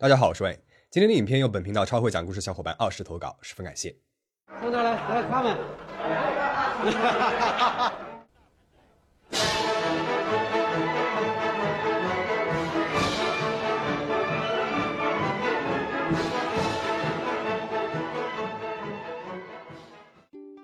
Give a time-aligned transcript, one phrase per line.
[0.00, 0.58] 大家好，我是魏。
[0.88, 3.94] 今天的影片由本频道超会讲故事小伙伴二十投稿，十分感谢。
[4.58, 4.92] 从哪来？
[4.92, 5.54] 来他们。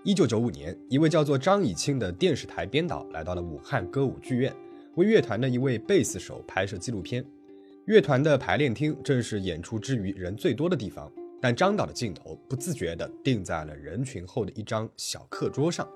[0.02, 4.50] 一九九五年，一位叫做张以庆的电视台编导来到了武汉歌舞剧院，
[4.94, 7.22] 为乐团的一位贝斯手拍摄纪录片。
[7.86, 11.08] 乐团的排练厅正是演出之余人最多的地方，
[11.40, 15.88] 但张导的镜头不自觉地定在了人群后的一张小课桌上。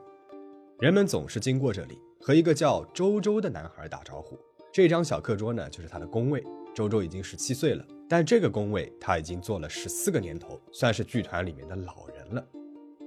[0.78, 4.38] 人们总是经过这里，和一个叫周周的男孩打招呼。
[4.72, 6.44] 这张小课桌呢，就是他的工位。
[6.72, 12.46] 周周已经十七岁了，但这个工位他已经做了十四个年头，算是剧团里面的老人了。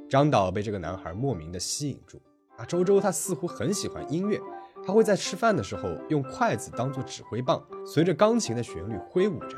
[0.09, 2.21] 张导被这个男孩莫名的吸引住
[2.57, 2.65] 啊！
[2.65, 4.37] 周周他似乎很喜欢音乐，
[4.85, 9.57] 他会在吃饭的时候用筷子当做指挥棒，随着钢琴的旋律挥舞着。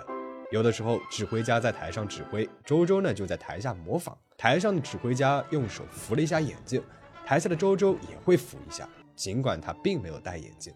[0.51, 4.15] 有的时候指挥家在台上指挥，周周呢就在台下模仿。
[4.37, 6.81] 台上的指挥家用手扶了一下眼镜，
[7.25, 10.71] 台下的周周也会扶一下，尽管他并没有戴眼镜。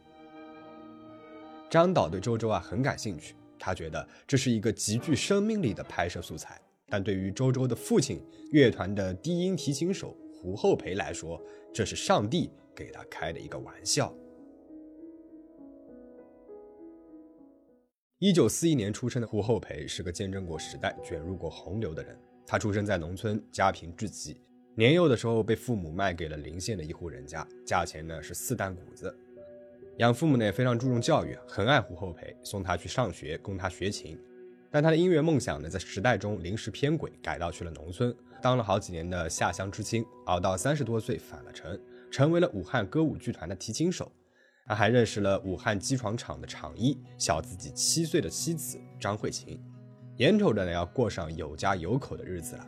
[1.69, 6.59] 张导对周周啊很感兴趣，他觉得这是一个极具生命力的拍摄素材。
[6.87, 8.19] 但对于周周的父亲，
[8.51, 11.39] 乐团的低音提琴手胡厚培来说，
[11.71, 14.11] 这是上帝给他开的一个玩笑。
[18.21, 22.19] 一九四一年出生的胡厚培是个见证过时代、卷入过洪流的人。
[22.45, 24.41] 他出生在农村，家贫至极，
[24.75, 29.17] 年幼的时候被父母卖给了邻县的一户人家，价钱呢是四担谷子。
[29.99, 34.19] 养父母呢也非常注重教育，很爱胡厚培，送他去上学，供他学琴。
[34.69, 41.79] 但他的音乐梦想呢，在时代中临时偏轨，改道去了农村，当了好几年的下乡知青，熬到三十多岁返了城，
[42.11, 44.11] 成为了武汉歌舞剧团的提琴手。
[44.69, 49.59] 他还认识了武汉机床厂的厂医，小自己七岁的妻子张慧琴，
[50.17, 52.67] 眼瞅着呢要过上有家有口的日子了。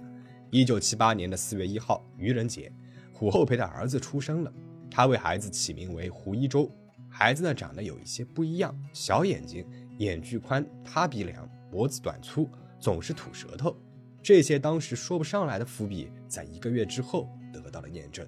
[0.49, 2.73] 一九七八年的四月一号，愚人节，
[3.13, 4.51] 胡厚培的儿子出生了，
[4.89, 6.67] 他为孩子起名为胡一舟。
[7.07, 9.63] 孩子呢长得有一些不一样，小眼睛，
[9.99, 11.47] 眼距宽，塌鼻梁。
[11.69, 12.49] 脖子短粗，
[12.79, 13.77] 总是吐舌头，
[14.23, 18.27] 这些当时说不上来的伏笔，在一个月之后得到了验证。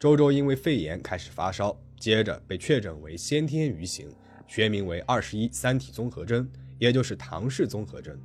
[0.00, 4.12] 周周因为肺炎开始发烧，接着被确诊为先天愚型，
[4.48, 8.18] 学名为二十一三体综合征，也就是唐氏综合征。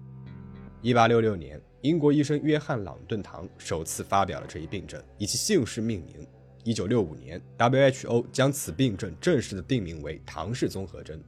[0.82, 6.26] 一八六六年，英国医生约翰·朗顿唐首次发表了这一病症，以其姓氏命名。
[6.64, 11.22] 一九六五年，WHO 将此病症正式的定名为唐氏综合征。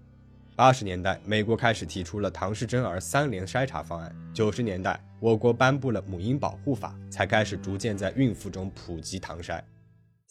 [0.56, 4.12] 八十年代，美国开始提出了唐氏真儿三联筛查方案。
[4.34, 9.62] 九十年代，我国颁布了母婴保护法，才开始逐渐在孕妇中普及唐筛。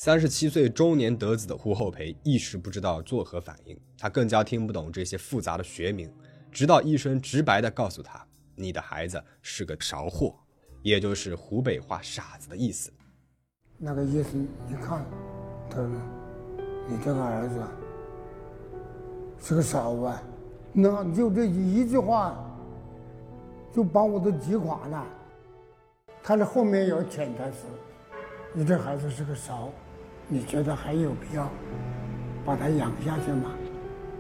[0.01, 6.09] 三十七岁中年得子的胡厚培一时不知道作何反应，他更加听不懂这些复杂的学名，
[6.53, 10.37] 直到医生直白地告诉他：“你的孩子是个勺货”，
[10.83, 12.93] 也就是湖北话“傻子”的意思。
[13.77, 15.05] 那个医生一看，
[15.69, 15.91] 他说
[16.89, 17.61] ：“你这个儿子。”
[19.43, 20.13] 是个勺子，
[20.73, 22.39] 那就这一句话，
[23.75, 25.05] 就把我都击垮了。
[26.23, 27.67] 他的后面有潜台词：
[28.53, 29.73] 你这孩子是个勺，
[30.31, 31.51] 你觉得还有必要
[32.45, 33.57] 把他养下去吗？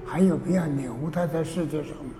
[0.07, 2.15] 还有必要留他在世界上吗？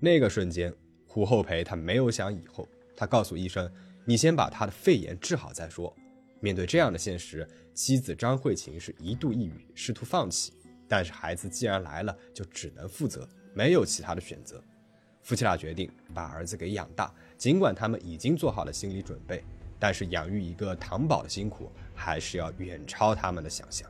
[0.00, 0.72] 那个瞬间，
[1.06, 2.66] 胡厚培他没有想以后，
[2.96, 3.70] 他告诉医生
[4.06, 5.94] ：“你先把他的肺炎治好再说。”
[6.40, 10.54] 面对这样的现实，妻子张慧琴是一度抑郁，试图放弃。
[10.88, 14.62] 但是孩子既然来了，就只能负责，没有其他的选择。
[15.22, 19.44] 夫妻俩决定把儿子给养大，尽管他们已经做好了心理准备，
[19.84, 23.86] 但是养育一个糖宝的辛苦还是要远超他们的想象。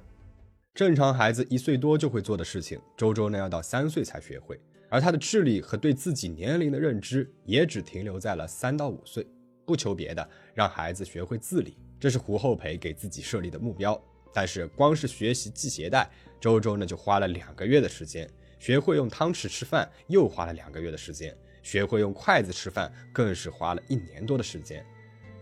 [0.74, 9.24] 正常孩子一岁多就会做的事情，周周呢要到三岁才学会，而他的智力和对自己年龄的认知也只停留在了三到五岁。
[9.64, 13.96] 不求别的，让孩子学会自理，这是胡厚培给自己设立的目标。
[14.32, 16.10] 但是光是学习系鞋带，
[16.40, 18.26] 周周呢就花了两个月的时间；
[18.58, 24.84] 学会用汤匙吃饭又花了两个月的时间；学会用筷子吃饭更是花了一年多的时间。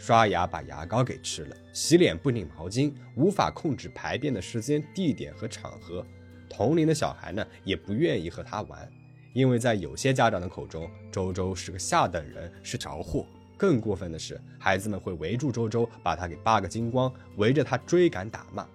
[0.03, 6.05] 刷牙把牙膏给吃了，洗脸不拧毛巾，无法控制排便的时间、地点和场合。
[6.51, 8.91] 同龄的小孩呢也不愿意和他玩，
[9.33, 13.25] 因为在有些家长的口中，周周是个下等人，是着货。
[13.57, 18.67] 更过分的是，孩子们会围住周周，把他给扒个精光，围着他追赶打骂。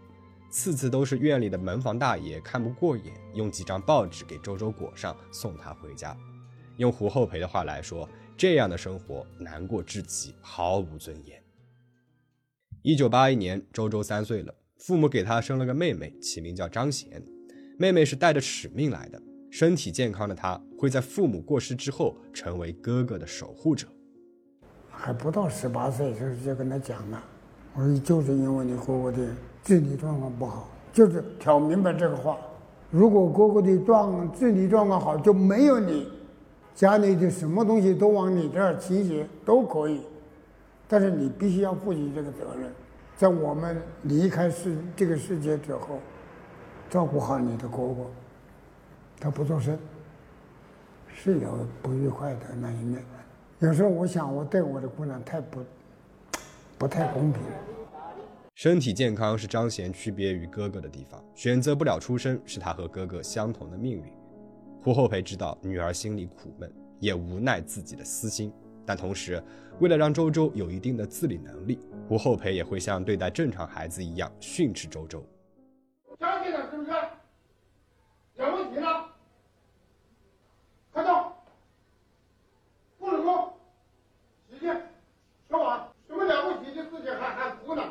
[0.50, 6.16] 次次都是院里的门房大爷看不过眼，用几张报纸给周周裹上，送他回家。
[6.78, 8.08] 用胡厚培的话来说，
[8.38, 11.42] 这样的生活难过至极，毫无尊严。
[12.84, 17.22] 一九八一年，周周三岁了，父母给他生了个妹妹，起名叫张贤。
[17.80, 19.20] 妹妹是带着使命来的，
[19.50, 23.88] 身体健康的她会在父母过世之后成为哥哥的守护者。
[24.88, 27.24] 还不到十八岁，就是就跟他讲了，
[27.74, 29.28] 我说就是因为你哥哥的
[29.64, 32.38] 智力状况不好，就是挑明白这个话。
[32.92, 36.08] 如果哥哥的状智力状况好，就没有你，
[36.78, 40.04] 家里的什么东西都往你这儿倾斜都可以，
[40.88, 42.72] 但是你必须要负起这个责任，
[43.16, 45.98] 在我们离开世这个世界之后，
[46.88, 48.06] 照顾好你的哥哥。
[49.20, 49.76] 他不做声，
[51.08, 53.04] 是有不愉快的那一面。
[53.58, 55.62] 有时候我想，我对我的姑娘太不，
[56.78, 57.42] 不太公平。
[58.54, 64.04] 身体健康是张贤区别于哥哥的地方，选择不了出生是他和哥哥相同的命运。
[64.88, 68.54] 胡厚培知道女儿心里苦闷，也无奈自己的私心，
[68.86, 69.44] 但同时
[69.82, 75.22] 为了让周周有一定的自理能力，胡厚培也会像对待正常孩子一样训斥周周。
[76.18, 76.92] 相信了是不是？
[78.36, 79.10] 有问题了？
[80.94, 81.34] 快走！
[82.98, 83.60] 不能够
[84.50, 84.68] 洗去、
[85.50, 87.84] 刷碗，什么了不起的事情还还哭呢？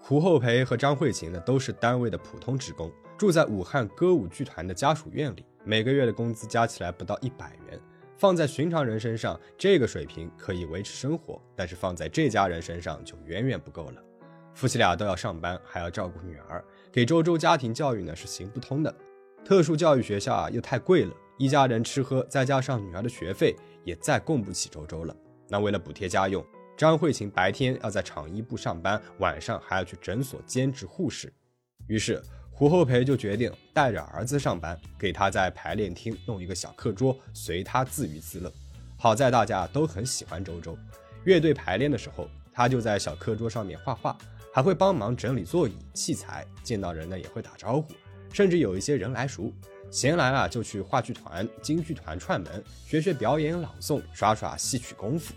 [0.00, 2.90] 胡厚培和张慧琴呢，都是单位的普通职工，
[3.20, 7.78] 住在武汉歌舞剧团的家属院里，每个月的工资加起来不到一百元。
[8.16, 14.02] 放在寻常人身上，这个水平可以维持生活，但是放在这家人身上就远远不够了。
[14.54, 18.94] 夫妻俩都要上班，还要照顾女儿，给周周家庭教育呢是行不通的。
[19.44, 25.14] 特殊教育学校啊又太贵了，一家人吃喝，再加上女儿的学费，也再供不起周周了。
[25.46, 26.42] 那为了补贴家用，
[26.74, 31.30] 张慧琴白天要在厂医部上班，晚上还要去诊所兼职护士。
[31.86, 32.22] 于是
[32.60, 38.52] 胡厚培就决定带着儿子上班，给他在排练厅弄一个小课桌，随他自娱自乐。
[38.98, 40.76] 好在大家都很喜欢周周，
[41.24, 44.14] 乐队排练的时候，他就在小课桌上面画画，
[44.52, 47.94] 还会帮忙整理座椅器材，见到人呢也会打招呼。
[48.30, 49.50] 甚至有一些人来熟，
[49.90, 55.32] 闲来了就去话剧团、京剧团串门，学学表演、朗诵，耍耍戏曲功夫。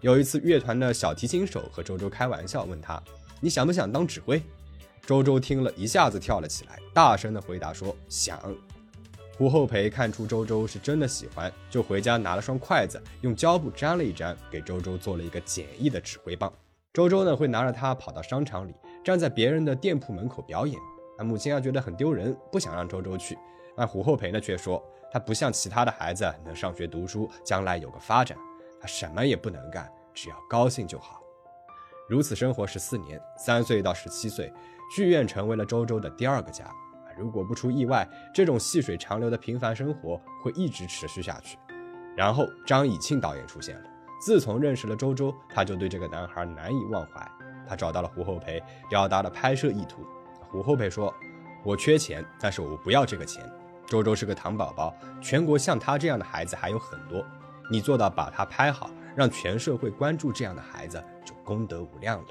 [0.00, 3.02] 有一次，乐团的小提琴手和周周开玩笑，问他
[3.38, 4.42] ：“你想不想当指挥？”
[5.08, 8.38] 周周听了一下子跳了起来，大声的回答说：“想。”
[9.38, 16.52] 胡厚培看出周周是真的喜欢，就回家拿了双筷子，用胶布粘了一粘，给周周做了一个简易的指挥棒。
[16.92, 20.78] 周周呢会拿着它跑到商场里，站在别人的店铺门口表演。
[21.16, 23.38] 那母亲啊觉得很丢人，不想让周周去。
[23.74, 28.36] 那胡厚培呢却说，他不像其他的孩子能上学读书，将来有个发展。
[28.78, 31.22] 他什么也不能干，只要高兴就好。
[32.10, 34.52] 如此生活十四年，三岁到十七岁，
[34.90, 36.64] 剧院成为了周周的第二个家。
[37.16, 41.58] 如果不出意外，这种细水长流的平凡生活会一直持续下去。
[42.16, 43.82] 然后张以庆导演出现了。
[44.20, 47.28] 自从认识了周周，他就对这个男孩难以忘怀。
[47.68, 50.04] 他找到了胡厚培，表达了拍摄意图。
[50.48, 51.12] 胡厚培说
[51.62, 53.44] ：“我缺钱，但是我不要这个钱。
[53.86, 57.24] 周周是个糖宝宝，全国像他这样的孩子还有很多。
[57.70, 62.28] 你做到把他拍好，让全社会关注这样的孩子，就功德无量了。”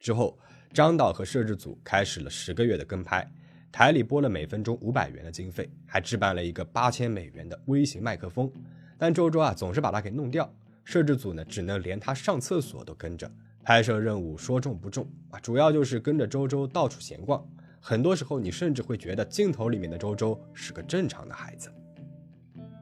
[0.00, 0.36] 之后，
[0.72, 3.30] 张导和摄制组开始了十个月的跟拍，
[3.70, 8.50] 台里拨了每分钟五百元的经费，还置办了一个八千美元的微型麦克风。
[8.96, 10.50] 但周周啊，总是把它给弄掉，
[10.82, 13.30] 摄制组呢，只能连他上厕所都跟着。
[13.62, 17.46] 拍摄任务说重不重啊，主要就是跟着周周到处闲逛。
[17.78, 21.70] 很多时候，你甚至会觉得镜头里面的周周是个正常的孩子。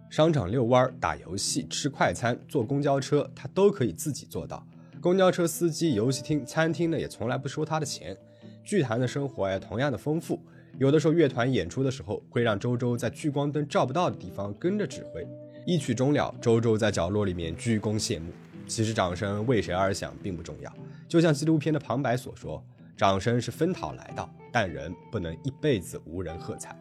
[0.09, 4.65] 商场遛弯、打游戏、吃快餐、坐公交车，他都可以自己做到。
[5.01, 8.15] 公交车司机、游戏厅、餐厅呢，也从来不收他的钱。
[8.63, 10.39] 剧团的生活也同样的丰富。
[10.79, 15.27] 有的时候乐团演出的时候，会让周周在聚光灯照不到的地方跟着指挥。
[15.67, 18.31] 一曲终了，周周在角落里面鞠躬谢幕。
[18.67, 20.73] 其实掌声为谁而响并不重要，
[21.09, 22.63] 就像纪录片的旁白所说，
[22.97, 26.77] 掌声是分讨来的，但人不能一辈子无人喝彩。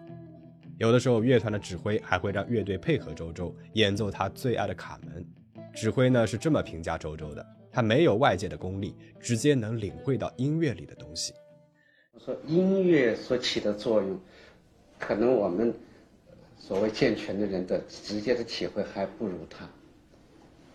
[0.78, 5.26] 有的时候，乐团的指挥还会让乐队配合周周演奏他最爱的卡门。
[5.74, 11.34] 指挥呢是这么评价周周的：他没有外界的功力，直接能领会到音乐里的东西。
[12.18, 14.20] 说音乐所起的作用，
[14.98, 15.74] 可能我们
[16.58, 19.70] 所谓健全的人的直接的体会还不如他。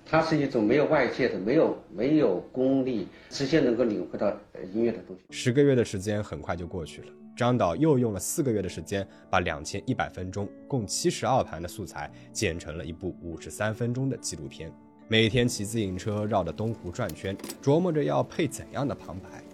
[0.07, 4.31] 它是一种没有外界的、没有没有功力，直接能够领会到
[4.73, 5.23] 音乐的东西。
[5.31, 14.71] 十个月的时间很快就过去了，张导又用了四个月的时间，把两千一百分钟、共七十二盘的素材剪成了一部五十三分钟的纪录片。
[15.07, 19.45] 每天骑自行车绕着东湖转圈，琢磨着要配怎样的旁白。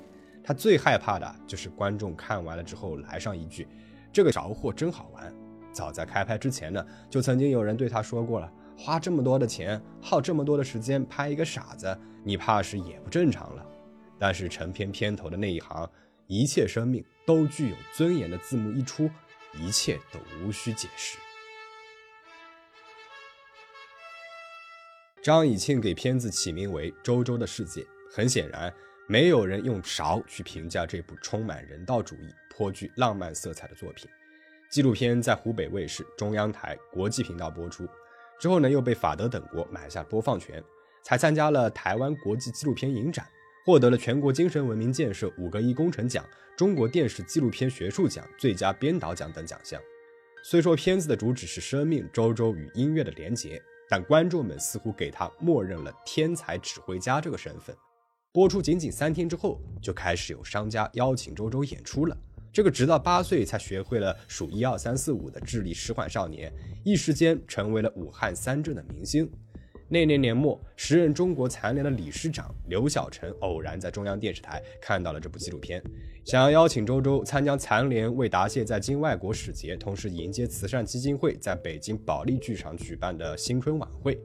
[0.44, 3.66] 他最害怕的就是观众看完了之后来上一句
[4.12, 5.34] ：“这个着货真好玩。”
[5.72, 8.50] 早在开拍之前呢，就曾经有人对他说过了。
[8.78, 13.66] 花这么多的钱，耗这么多的时间拍一个傻子，你怕是也不正常了。
[14.18, 15.88] 但是成片片头的那一行，
[16.28, 19.10] 一切生命都具有尊严的字幕一出，
[19.54, 21.18] 一切都无需解释。
[25.22, 28.72] 张以庆给片子起名为《周周的世界》，很显然，
[29.06, 34.08] 没有人用勺去评价这部充满人道主义、颇具浪漫色彩的作品。
[34.70, 37.86] 纪录片在湖北卫视、中央台、国际频道播出
[38.38, 40.62] 之后呢，又被法德等国买下播放权，
[41.02, 43.26] 才参加了台湾国际纪录片影展，
[43.66, 46.24] 获得了全国精神文明建设五个一工程奖、
[46.56, 49.78] 中国电视纪录片学术奖、最佳编导奖等奖项。
[50.42, 53.62] 虽说片子的主旨是生命、周周与音乐的连结。
[53.90, 57.76] 但观众们似乎给他默认了天才指挥家这个身份。
[58.32, 62.16] 播出仅仅三天之后，就开始有商家邀请周周演出了。
[62.52, 66.52] 这个直到八岁才学会了数一二三四五的智力迟缓少年，
[66.84, 69.28] 一时间成为了武汉三镇的明星。
[69.92, 75.82] 那年年末，时任中国残联的理事长刘晓晨偶然在中央电视台看到了这部纪录片，
[76.24, 84.16] 想要邀请周周参加残联为答谢在京外国使节，同时迎接慈善基金会在北京保利剧场举办的新春晚会。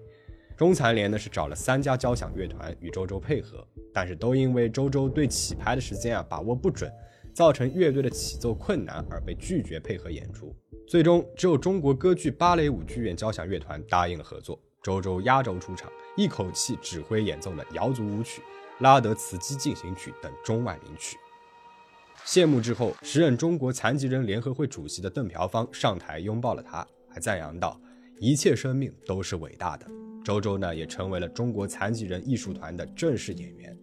[0.56, 6.94] 中残联呢是找了三家交响乐团与周周配合，但是都因为周周对起拍的时间啊把握不准，
[7.34, 10.56] 造成乐队的起奏困难而被拒绝配合演出。
[10.88, 14.62] 最终，只有中国歌剧芭蕾舞剧院交响乐团答应了合作。
[14.86, 18.44] 周周压轴出场，一口气指挥演奏了瑶族舞曲、
[18.82, 21.18] 拉德茨基进行曲等中外名曲。
[22.24, 27.82] 谢幕之后，时任中国残疾人联合会主席的邓朴方上台拥抱了他，还赞扬道
[28.22, 29.88] ：“一切生命都是伟大的。”
[30.24, 33.76] 周周呢，也成为了中国残疾人艺术团的正式演员。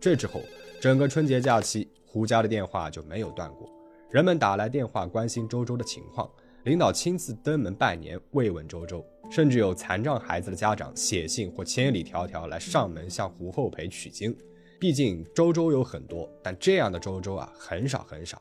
[0.00, 0.42] 这之后，
[0.80, 3.70] 整个春节假期，胡家的电话就没有断过，
[4.10, 6.28] 人们打来电话关心周周的情况，
[6.64, 9.06] 领导亲自登门拜年慰问周周。
[9.30, 14.36] 甚至有残障孩子的家长写信或千里迢迢来上门向胡厚培取经。
[14.80, 18.40] 毕竟周周有很多，但这样的周周啊很少很少。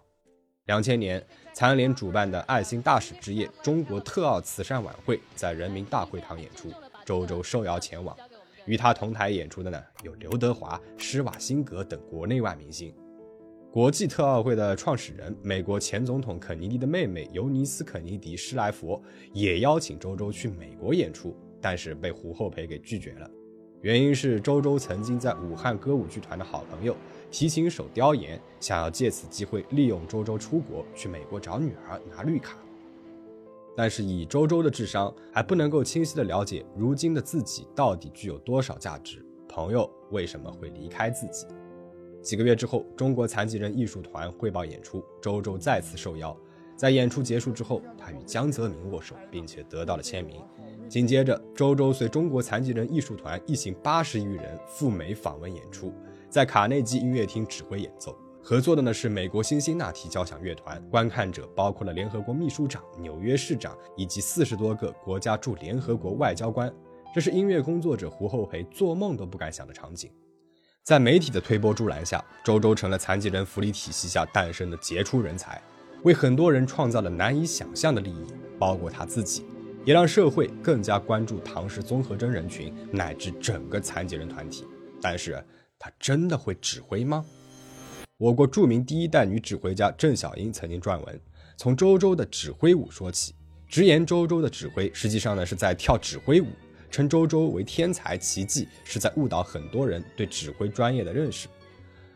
[0.65, 6.71] 两千年，残联主办的爱心大使之夜中国特奥慈善晚会在人民大会堂演出，
[7.05, 8.15] 周周受邀前往。
[8.65, 12.93] 与他同台演出的呢有刘德华、施瓦辛格等国内外明星。
[13.71, 18.99] 国际特奥会的创始人、美国前总统肯尼迪的妹妹尤尼斯·肯尼迪·施莱佛
[19.31, 23.29] 也邀请周周去美国演出，但是被胡厚培给拒绝了。
[23.81, 26.95] 原因是周周曾经在武汉歌舞剧团的好朋友
[27.29, 32.57] 提琴手刁岩想要借此机会利用周周出国去美国找女儿拿绿卡，
[33.77, 41.45] 但是以周周的智商还不能够清晰的了解如今的自己到底具有多少价值，朋友为什么会离开自己。
[42.21, 46.35] 几个月之后，中国残疾人艺术团汇报演出，周周再次受邀。
[46.75, 50.41] 在演出结束之后，他与江泽民握手，并且得到了签名。
[50.87, 55.93] 紧接着，周周随中国残疾人艺术团一行八十余人赴美访问演出，
[56.29, 58.17] 在卡内基音乐厅指挥演奏。
[58.41, 66.73] 合作的呢是美国辛辛那提交响乐团，观看者包括了联合国秘书长、纽约市长以及四十多个国家驻联合国外交官。
[67.13, 70.09] 这是音乐工作者胡厚培做梦都不敢想的场景。
[70.89, 75.61] 在媒体的推波助澜下，周周成了残疾人福利体系下诞生的杰出人才，
[76.01, 78.25] 为很多人创造了难以想象的利益，
[78.57, 79.45] 包括他自己，
[79.85, 84.65] 也让社会更加关注唐氏综合征人群乃至整个残疾人团体。
[84.99, 85.45] 但是，
[85.77, 87.23] 他真的会指挥吗？
[88.17, 91.21] 我国著名第一代女指挥家郑小英曾经撰文，
[91.55, 93.35] 从周周的指挥舞说起，
[93.67, 96.47] 直言周周的指挥实际上呢是在跳指挥舞。
[96.89, 101.47] 称周周为天才奇迹，是在误导很多人对指挥专业的认识。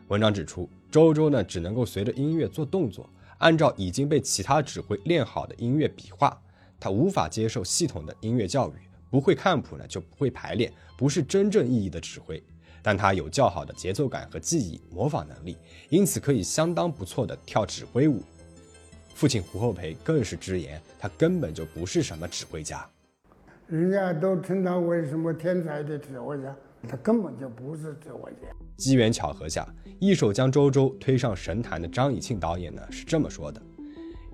[0.08, 6.36] 文章指出，周周呢只能够随着音乐做动作，按照已经被其他指挥练好的音乐比划，
[6.78, 8.74] 他无法接受系统的音乐教育，
[9.10, 12.42] 不会看谱呢就不会排练，不是真正意义的指挥。
[12.82, 15.56] 但他有较好的节奏感和记忆模仿能力，
[15.88, 18.22] 因此可以相当不错的跳指挥舞。
[19.14, 22.86] 父亲胡厚培更是直言，他根本就不是什么指挥家。
[23.66, 26.54] 人家都称他为什么天才的指挥家，
[26.86, 28.48] 他根本就不是指挥家。
[28.76, 29.66] 机缘巧合下，
[29.98, 33.62] 一手将周周推上神坛的张以庆导演呢是这么说的：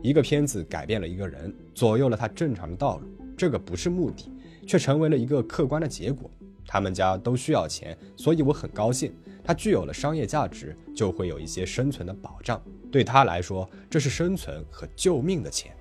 [0.03, 3.07] 一个片子改变了一个人，左右了他正常的道路，
[3.37, 4.33] 这个不是目的，
[4.67, 6.29] 却成为了一个客观的结果。
[6.67, 9.13] 他们家都需要钱，所以我很高兴，
[9.45, 12.61] 他具有了商业价值，就会有一些生存的保障。
[12.91, 15.73] 对他来说，这是生存和救命的钱。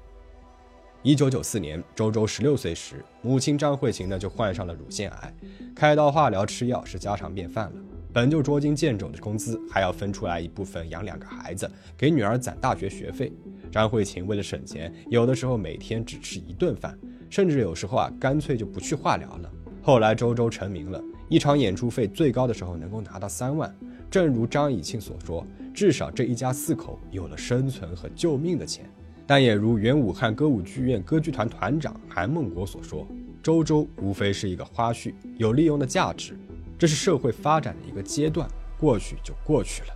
[1.01, 5.33] 一九九四年，周周十六岁时，母亲张慧琴呢就患上了乳腺癌，
[5.73, 7.81] 开刀化疗吃药是家常便饭了。
[8.11, 13.31] 本就捉襟见肘的工资，还要分出来一部分养两个孩子，给女儿攒大学学费。
[13.71, 19.49] 张慧琴为了省钱，有的时候每天只吃一顿饭，甚至有时候啊，干脆就不去化疗了。
[19.81, 23.73] 后来周周成名了，一场演出费最高的时候能够拿到三万，
[24.11, 28.91] 正如张以庆所说，至少这一家四口有了生存和救命的钱。
[29.29, 33.07] 但也如原武汉歌舞剧院歌剧团团长韩孟国所说，
[33.43, 36.35] 周周无非是一个花絮，有利用的价值，
[36.79, 39.89] 这是社会发展的一个阶段，过去就过去了。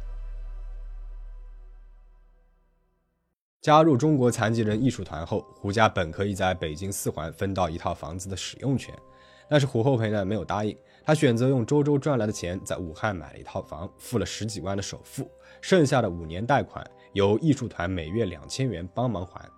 [3.59, 8.93] 加入中国残疾人艺术团后，胡家本可以在北京四环分到一套房子的使用权，
[9.49, 15.27] 但是胡厚培呢没有答应，他选择用周周赚来的钱在武汉买了一套房，付了十几万的首付，
[15.59, 16.87] 剩下的五年贷款。
[17.13, 19.49] 由艺术团每月两千元帮忙还。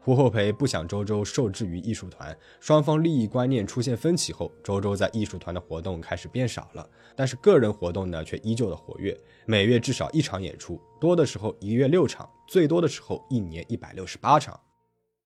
[0.00, 14.60] 胡厚培不想周周受制于艺术团，双方利益观念出现分歧后，周周在艺术团的活动开始变少了，但是个人活动呢却依旧的活跃，每月至少一场演出，多的时候一个月六场，最多的时候一年一百六十八场。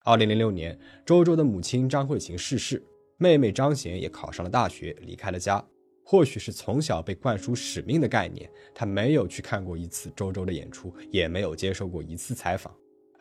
[0.04, 2.80] 二零零六年，周周的母亲张慧琴逝世，
[3.16, 5.64] 妹妹张娴也考上了大学，离开了家。
[6.10, 12.74] 或许是从小被灌输使命的概念，他没有去看过一次周周的演出，也没有接受过一次采访。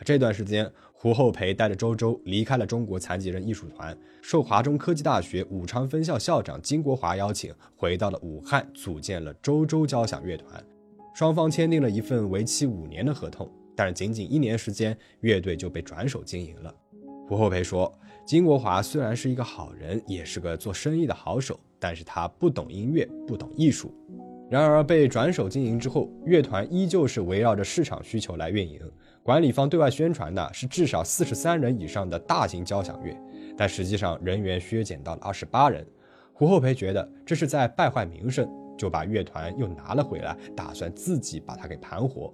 [0.05, 10.65] 这段时间，胡厚培带着周周离开了中国残疾人艺术团，受华中科技大学武昌分校校长金国华邀请，回到了武汉，组建了周周交响乐团。
[11.13, 16.73] 双方签订了一份为期五年的合同，但是仅仅一年时间，乐队就被转手经营了。
[17.27, 17.93] 胡厚培说
[18.25, 23.93] ：“金国华虽然是一个好人，也是个做生意的好手。”但是他不懂音乐，不懂艺术。
[24.49, 28.79] 然而被转手经营之后，乐团依旧是围绕着市场需求来运营。
[29.21, 33.13] 管理方对外宣传的是至少四十三人以上的大型交响乐，
[33.57, 35.85] 但实际上人员削减到了二十八人。
[36.31, 42.33] 胡厚培觉得这是在败坏名声，就把乐团又拿了回来，打算自己把它给盘活。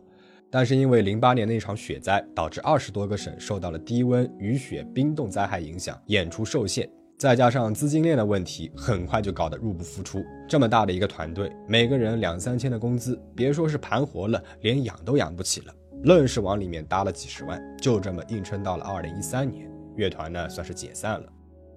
[0.51, 6.87] 但是因为零八年那场雪灾，导致二十多个省受到了低温、雨雪、冰冻灾害影响，演出受限。
[7.23, 10.21] 再加上资金链的问题，很快就搞得入不敷出。
[10.45, 21.25] 这么大的一个团队，每个人两三千的工资，别说是盘活了，连养都养不起了，愣是往里面搭了几十万，就这么硬撑到了二零一三年，乐团呢算是解散了。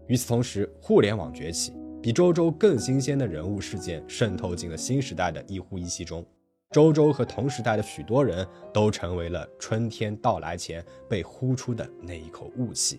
[0.08, 1.72] 与此同时，互联网崛起，
[2.02, 6.26] 比周周更新鲜的人物事件渗透进了新时代的一呼一吸中，
[6.72, 12.98] 周周和同时代的许多人都成为了春天到来前被呼出的那一口雾气。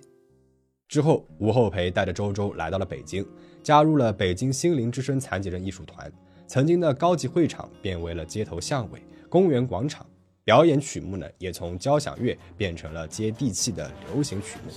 [0.88, 3.26] 之后，吴厚培带着周周来到了北京，
[3.62, 6.10] 加入了北京心灵之声残疾人艺术团。
[6.48, 10.06] 曾经的高级会场变为了街头巷尾、公园广场，
[10.46, 14.72] 表演曲目呢也从交响乐变成了接地气的流行曲目。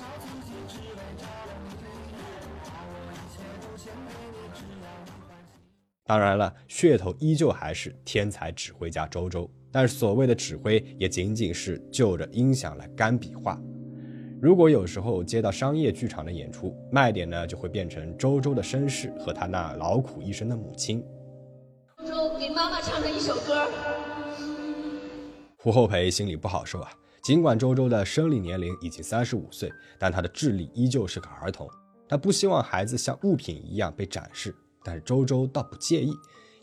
[6.05, 13.57] 当然了，噱头依旧还是天才指挥家周周，但是所谓的指挥也仅仅是就着音响来干笔画。
[14.43, 21.05] 如果有时候接到商业剧场的演出，卖点呢就会变成周周的身世和他那劳苦一生的母亲。
[21.99, 23.69] 周周给妈妈唱的一首歌。
[25.59, 26.91] 胡厚培心里不好受啊。
[27.23, 31.69] 尽管周周的生理年龄已经三十五岁，但他的智力依旧是个儿童。
[32.09, 36.15] 他不希望孩子像物品一样被展示，但是周周倒不介意。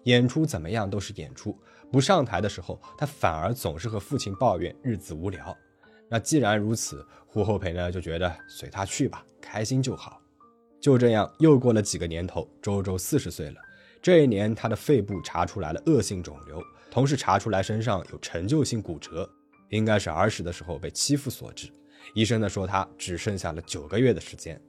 [0.06, 1.56] 演出怎么样都是演出，
[1.92, 5.56] 不上台的时候，他反而总是和父亲抱怨日子无聊。
[6.10, 7.06] 那既然如此，
[7.38, 10.20] 胡厚培呢就觉得随他去吧，开心就好。
[10.82, 13.62] 就这样，又过了几个年头，周周四十岁了。
[14.02, 19.30] 这一年，他的肺部查出来了恶性肿瘤，同时查出来身上有陈旧性骨折，
[19.70, 21.70] 应该是儿时的时候被欺负所致。
[22.16, 24.60] 医生呢说他只剩下了九个月的时间。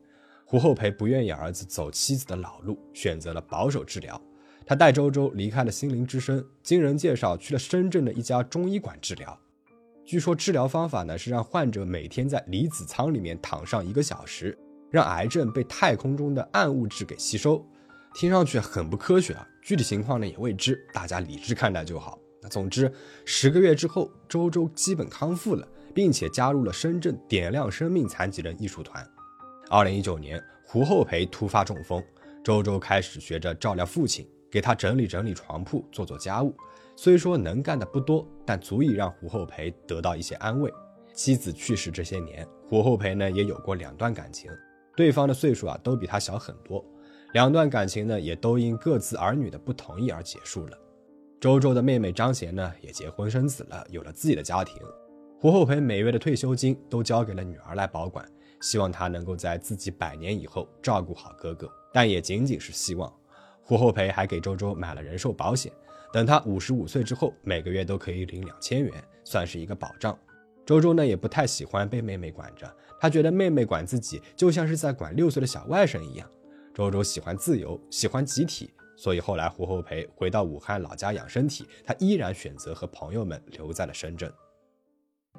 [0.45, 4.21] 胡厚培不愿意儿子走妻子的老路，选择了保守治疗。
[4.67, 9.41] 他带周周离开了心灵之声，经人介绍去了深圳的一家中医馆治疗。
[10.09, 14.59] 据说治疗方法呢是让患者每天在离子舱里面躺上一个小时，
[14.91, 17.63] 让癌症被太空中的暗物质给吸收，
[18.15, 19.47] 听上去很不科学啊。
[19.63, 22.19] 具体情况呢也未知，大家理智看待就好。
[22.41, 22.91] 那总之，
[23.27, 29.07] 十个月之后，周周基本康复了，并且加入了深圳点亮生命残疾人艺术团。
[29.69, 32.03] 二零一九年，胡厚培突发中风，
[32.43, 36.55] 周周开始学着照料父亲，给他整理整理床铺，做做家务。
[36.97, 40.73] 虽说能干的不多，但足以让胡厚培得到一些安慰。
[41.13, 44.51] 妻子去世这些年，胡厚培呢也有过两段感情，
[44.97, 46.85] 对方的岁数啊都比他小很多。
[47.33, 50.79] 两段感情呢也都因各自儿女的不同意而结束了。
[51.41, 54.75] 周周的妹妹张贤呢也结婚生子了，有了自己的家庭。
[55.39, 58.25] 胡厚培每月的退休金都交给了女儿来保管，
[58.61, 63.13] 希望她能够在自己百年以后照顾好哥哥，但也仅仅是希望。
[63.69, 65.71] 胡厚培还给周周买了人寿保险。
[66.11, 70.19] 等他五十五岁之后，每个月都可以领两千元，算是一个保障。
[70.65, 72.67] 周周呢也不太喜欢被妹妹管着，
[72.99, 76.27] 他觉得妹妹管自己就像是在管六岁的小外甥一样。
[76.73, 84.33] 周周喜欢自由，喜欢集体，所以后来胡厚培回到武汉老家养身体，他依然选择和朋友们留在了深圳。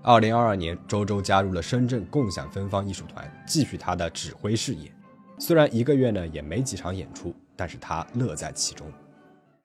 [0.03, 4.91] 二零二二年，周周加入了深圳共享芬芳艺术团，继续他的指挥事业。
[5.39, 8.87] 虽然一个月呢也没几场演出，但是他乐在其中。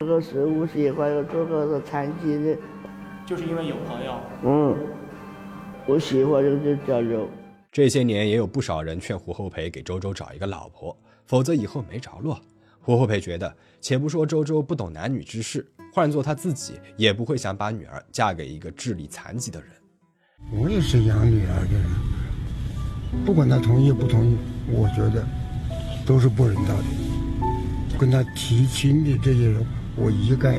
[0.00, 2.58] 这个是我喜欢这个是残疾的，
[3.24, 4.20] 就是因为有朋友。
[4.42, 4.76] 嗯，
[5.86, 7.28] 我喜欢这个交流。
[7.70, 12.36] 这些年也有不少人劝胡厚培给周周找一个老婆，否则以后没着落。
[12.80, 19.70] 胡厚培觉得，且不说周周不懂男女之事，换做他自己，也不会想把女儿嫁给一个智力残疾的人。
[20.52, 24.36] 我也是养女儿的人，不管他同意不同意，
[24.68, 25.24] 我觉得
[26.04, 27.13] 都是不人道的。
[27.98, 29.64] 跟他提亲的这些人，
[29.96, 30.58] 我一概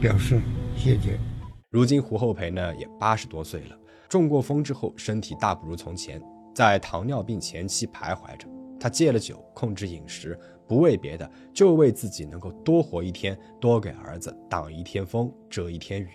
[0.00, 0.40] 表示
[0.76, 1.18] 谢绝。
[1.68, 6.20] 如今胡厚培呢也八十多岁了，中过风之后身体大不如从前，
[6.54, 8.48] 在糖尿病前期徘徊着。
[8.80, 16.08] 他戒了酒，控制饮食，不为别的，就为自己能够多活一天，多给儿子挡一天风，遮一天雨。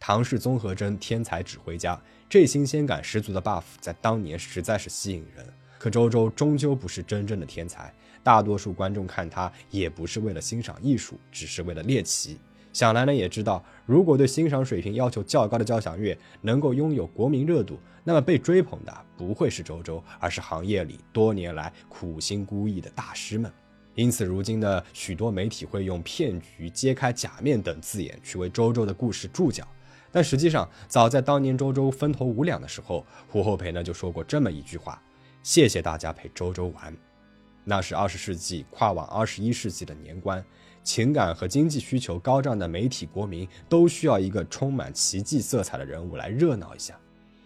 [0.00, 5.46] 唐氏综合征天才指挥家，这新鲜感十足的 buff 在当年实在是吸引人。
[5.78, 7.92] 可周周终究不是真正的天才，
[8.24, 12.38] 大多数观众看他也不是为了欣赏艺术，只是为了猎奇。
[12.72, 23.48] 想来呢，也知道如果对欣赏水平要求较高的交响乐能够拥有国民热度，那么被追捧的不会是周周，而是行业里多年来苦心孤诣的大师们。
[23.94, 29.64] 因此，如今的许多媒体会用骗局、揭开假面等字眼去为周周的故事注脚。
[30.10, 35.00] 但实际上，早在当年周周分头五两的时候，胡厚培呢就说过这么一句话
[35.44, 36.92] ：“谢谢大家陪周周玩。”
[37.64, 40.44] 那是二十世纪跨往二十一世纪的年关，
[40.82, 46.98] 情感和经济需求高涨的媒体国民都需要一个充满奇迹色彩的人物来热闹一下。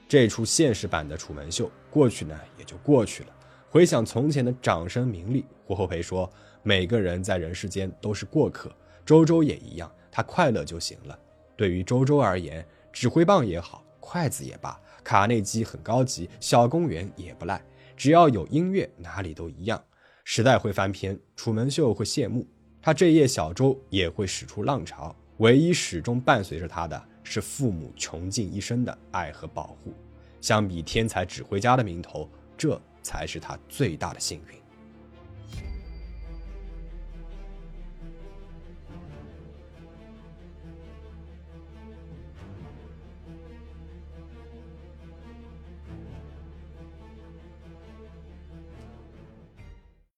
[0.08, 3.30] 这出现实版的楚门秀过去呢也就过去了。
[3.70, 6.28] 回想从前的掌声名利，胡厚培说
[6.64, 11.18] ：“每个人在人世间都是过客，周周也一样，他快乐就行了。”
[11.54, 17.62] 对于周周而言，指挥棒也好，筷子也罢，卡内基很高级，小公园也不赖。
[17.94, 19.82] 只要有音乐，哪里都一样。
[20.30, 22.46] 时代会翻篇，楚门秀会谢幕，
[22.82, 25.16] 他这叶小舟也会驶出浪潮。
[25.38, 29.94] 唯一始终伴随着他的是父母穷尽一生的爱和保护。
[30.42, 34.58] 相比天才指挥家的名头，这才是他最大的幸运。